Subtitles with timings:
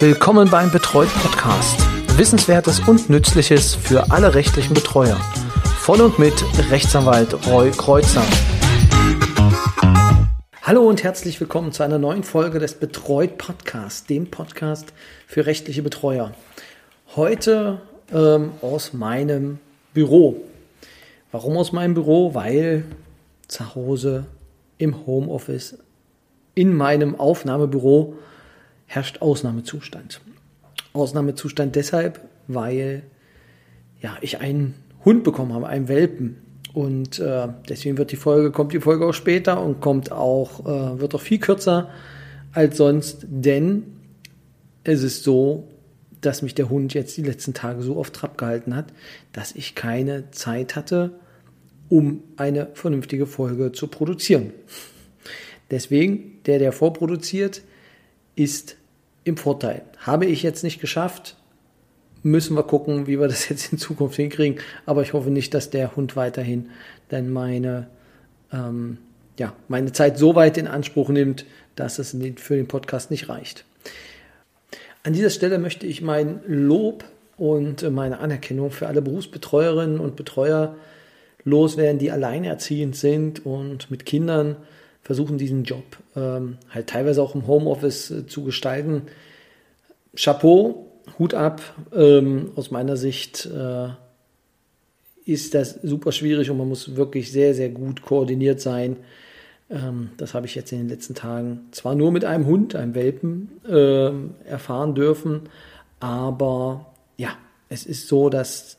[0.00, 1.78] Willkommen beim Betreut Podcast.
[2.18, 5.16] Wissenswertes und Nützliches für alle rechtlichen Betreuer.
[5.78, 6.34] Von und mit
[6.70, 8.24] Rechtsanwalt Roy Kreuzer.
[10.62, 14.92] Hallo und herzlich willkommen zu einer neuen Folge des Betreut Podcasts, dem Podcast
[15.28, 16.32] für rechtliche Betreuer.
[17.14, 17.80] Heute
[18.12, 19.60] ähm, aus meinem
[19.94, 20.42] Büro.
[21.30, 22.34] Warum aus meinem Büro?
[22.34, 22.84] Weil
[23.46, 24.26] zu Hause
[24.76, 25.78] im Homeoffice
[26.56, 28.16] in meinem Aufnahmebüro
[28.86, 30.20] herrscht Ausnahmezustand.
[30.92, 33.02] Ausnahmezustand deshalb, weil
[34.00, 36.36] ja, ich einen Hund bekommen habe, einen Welpen.
[36.72, 41.00] Und äh, deswegen wird die Folge, kommt die Folge auch später und kommt auch, äh,
[41.00, 41.90] wird auch viel kürzer
[42.52, 43.84] als sonst, denn
[44.82, 45.68] es ist so,
[46.20, 48.86] dass mich der Hund jetzt die letzten Tage so oft Trab gehalten hat,
[49.32, 51.12] dass ich keine Zeit hatte,
[51.88, 54.52] um eine vernünftige Folge zu produzieren.
[55.70, 57.62] Deswegen, der, der vorproduziert,
[58.36, 58.76] ist
[59.24, 59.82] im Vorteil.
[59.98, 61.36] Habe ich jetzt nicht geschafft,
[62.22, 64.60] müssen wir gucken, wie wir das jetzt in Zukunft hinkriegen.
[64.86, 66.70] Aber ich hoffe nicht, dass der Hund weiterhin
[67.08, 67.88] dann meine,
[68.52, 68.98] ähm,
[69.38, 71.44] ja, meine Zeit so weit in Anspruch nimmt,
[71.76, 73.64] dass es für den Podcast nicht reicht.
[75.02, 77.04] An dieser Stelle möchte ich mein Lob
[77.36, 80.76] und meine Anerkennung für alle Berufsbetreuerinnen und Betreuer
[81.44, 84.56] loswerden, die alleinerziehend sind und mit Kindern
[85.04, 85.84] versuchen, diesen Job
[86.16, 89.02] ähm, halt teilweise auch im Homeoffice äh, zu gestalten.
[90.16, 91.60] Chapeau, Hut ab.
[91.94, 93.88] Ähm, aus meiner Sicht äh,
[95.26, 98.96] ist das super schwierig und man muss wirklich sehr, sehr gut koordiniert sein.
[99.70, 102.94] Ähm, das habe ich jetzt in den letzten Tagen zwar nur mit einem Hund, einem
[102.94, 104.10] Welpen, äh,
[104.48, 105.42] erfahren dürfen,
[106.00, 107.30] aber ja,
[107.68, 108.78] es ist so, dass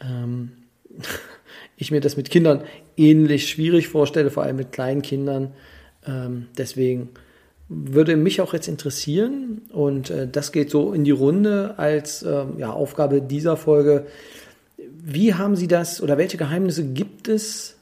[0.00, 0.52] ähm,
[1.78, 2.62] ich mir das mit Kindern
[2.96, 5.52] ähnlich schwierig vorstelle, vor allem mit kleinen Kindern.
[6.06, 7.10] Ähm, deswegen
[7.68, 12.58] würde mich auch jetzt interessieren, und äh, das geht so in die Runde als ähm,
[12.58, 14.06] ja, Aufgabe dieser Folge.
[14.76, 17.76] Wie haben Sie das oder welche Geheimnisse gibt es,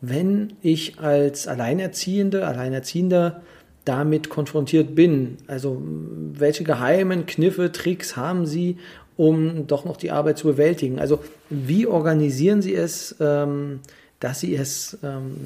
[0.00, 3.42] wenn ich als Alleinerziehende, Alleinerziehender
[3.84, 5.36] damit konfrontiert bin?
[5.46, 8.78] Also welche geheimen Kniffe, Tricks haben Sie,
[9.16, 10.98] um doch noch die Arbeit zu bewältigen?
[10.98, 11.20] Also
[11.50, 13.80] wie organisieren Sie es, ähm,
[14.20, 15.36] dass Sie es, ähm,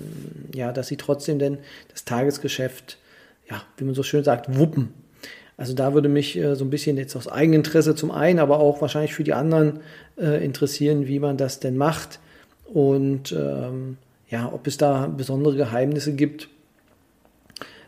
[0.54, 1.58] ja, dass Sie trotzdem denn
[1.90, 2.98] das Tagesgeschäft,
[3.50, 4.92] ja, wie man so schön sagt, wuppen?
[5.58, 8.80] Also da würde mich äh, so ein bisschen jetzt aus Eigeninteresse zum einen, aber auch
[8.80, 9.80] wahrscheinlich für die anderen
[10.16, 12.20] äh, interessieren, wie man das denn macht
[12.72, 13.98] und ähm,
[14.30, 16.48] ja, ob es da besondere Geheimnisse gibt.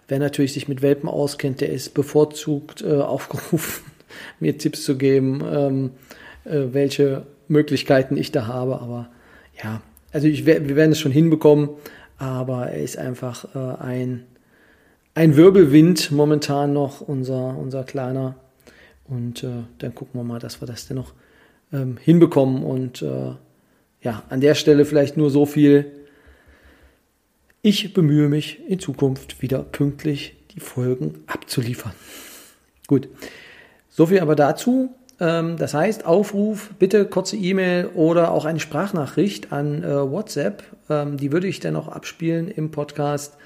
[0.09, 3.85] Wer natürlich sich mit Welpen auskennt, der ist bevorzugt äh, aufgerufen,
[4.39, 5.91] mir Tipps zu geben, ähm,
[6.45, 8.81] äh, welche Möglichkeiten ich da habe.
[8.81, 9.09] Aber
[9.63, 9.83] ja,
[10.13, 11.71] also ich, wir werden es schon hinbekommen,
[12.19, 14.25] aber er ist einfach äh, ein,
[15.15, 18.37] ein Wirbelwind momentan noch, unser, unser kleiner.
[19.05, 21.15] Und äh, dann gucken wir mal, dass wir das denn noch
[21.73, 22.63] ähm, hinbekommen.
[22.63, 23.33] Und äh,
[24.03, 25.91] ja, an der Stelle vielleicht nur so viel.
[27.63, 31.93] Ich bemühe mich in Zukunft wieder pünktlich die Folgen abzuliefern.
[32.87, 33.09] Gut.
[33.91, 34.95] So viel aber dazu.
[35.21, 40.63] Ähm, das heißt, Aufruf, bitte kurze E-Mail oder auch eine Sprachnachricht an äh, WhatsApp.
[40.89, 43.37] Ähm, die würde ich dann auch abspielen im Podcast.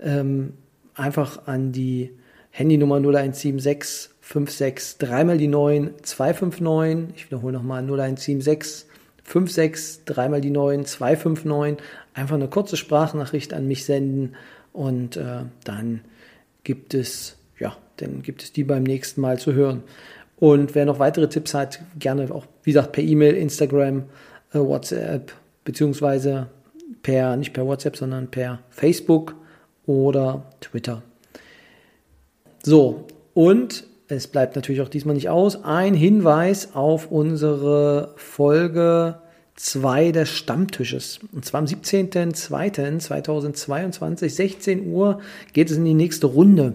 [0.00, 0.52] Ähm,
[0.94, 2.10] einfach an die
[2.50, 7.16] Handynummer 0176 56 dreimal die 9 259.
[7.16, 8.86] Ich wiederhole nochmal 0176
[9.24, 11.84] 56 dreimal die 9 259.
[12.14, 14.34] Einfach eine kurze Sprachnachricht an mich senden
[14.72, 16.02] und äh, dann
[16.62, 19.82] gibt es ja, dann gibt es die beim nächsten Mal zu hören.
[20.36, 24.04] Und wer noch weitere Tipps hat, gerne auch, wie gesagt, per E-Mail, Instagram,
[24.52, 25.32] äh, WhatsApp,
[25.64, 26.48] beziehungsweise
[27.02, 29.36] per, nicht per WhatsApp, sondern per Facebook
[29.86, 31.02] oder Twitter.
[32.62, 39.20] So, und es bleibt natürlich auch diesmal nicht aus, ein Hinweis auf unsere Folge
[39.56, 41.18] 2 des Stammtisches.
[41.32, 45.20] Und zwar am 17.02.2022, 16 Uhr,
[45.52, 46.74] geht es in die nächste Runde.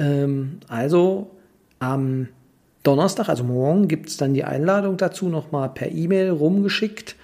[0.00, 1.30] Ähm, also
[1.78, 2.28] am
[2.82, 7.14] Donnerstag, also morgen, gibt es dann die Einladung dazu nochmal per E-Mail rumgeschickt.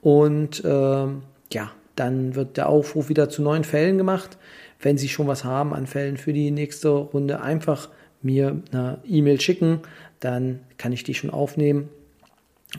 [0.00, 1.22] Und ähm,
[1.52, 4.38] ja, dann wird der Aufruf wieder zu neuen Fällen gemacht.
[4.80, 7.88] Wenn Sie schon was haben an Fällen für die nächste Runde, einfach
[8.22, 9.80] mir eine E-Mail schicken,
[10.20, 11.88] dann kann ich die schon aufnehmen.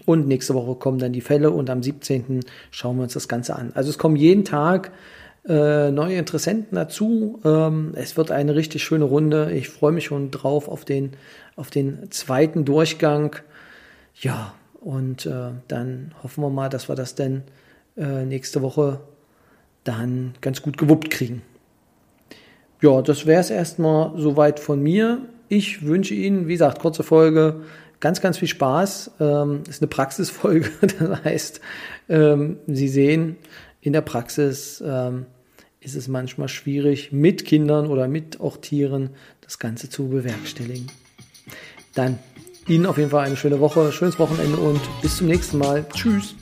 [0.06, 2.42] Und nächste Woche kommen dann die Fälle und am 17.
[2.72, 3.72] schauen wir uns das Ganze an.
[3.76, 4.92] Also es kommen jeden Tag
[5.48, 7.40] äh, neue Interessenten dazu.
[7.44, 9.52] Ähm, es wird eine richtig schöne Runde.
[9.52, 11.12] Ich freue mich schon drauf auf den,
[11.56, 13.36] auf den zweiten Durchgang.
[14.16, 17.44] Ja, und äh, dann hoffen wir mal, dass wir das dann
[17.98, 19.02] äh, nächste Woche
[19.84, 21.42] dann ganz gut gewuppt kriegen.
[22.82, 25.20] Ja, das wäre es erstmal soweit von mir.
[25.48, 27.62] ich wünsche Ihnen, wie gesagt, kurze Folge,
[28.00, 29.12] ganz, ganz viel Spaß.
[29.20, 31.62] Ähm, ist eine Praxisfolge, das heißt,
[32.10, 33.38] ähm, Sie sehen,
[33.82, 35.28] in der Praxis ähm,
[35.86, 39.12] ist es manchmal schwierig, mit Kindern oder mit auch Tieren
[39.42, 40.88] das Ganze zu bewerkstelligen.
[41.94, 42.20] Dann
[42.68, 45.86] Ihnen auf jeden Fall eine schöne Woche, schönes Wochenende und bis zum nächsten Mal.
[45.94, 46.36] Tschüss.